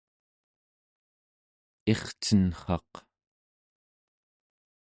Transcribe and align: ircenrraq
ircenrraq 1.91 2.91